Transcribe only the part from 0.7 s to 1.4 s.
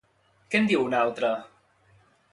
diu un altre?